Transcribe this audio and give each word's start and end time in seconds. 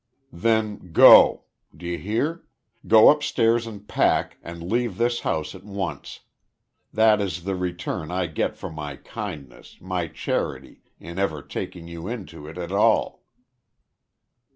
"Then 0.33 0.93
go. 0.93 1.43
D'you 1.77 1.99
hear. 1.99 2.45
Go 2.87 3.09
upstairs 3.11 3.67
and 3.67 3.87
pack, 3.87 4.37
and 4.41 4.63
leave 4.67 4.97
this 4.97 5.19
house 5.19 5.53
at 5.53 5.63
once. 5.63 6.21
That 6.91 7.21
is 7.21 7.43
the 7.43 7.53
return 7.55 8.09
I 8.09 8.25
get 8.25 8.57
for 8.57 8.71
my 8.71 8.95
kindness 8.95 9.77
my 9.79 10.07
charity 10.07 10.81
in 10.99 11.19
ever 11.19 11.43
taking 11.43 11.87
you 11.87 12.07
into 12.07 12.47
it 12.47 12.57
at 12.57 12.71
all." 12.71 13.21